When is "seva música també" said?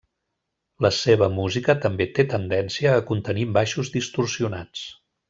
0.99-2.07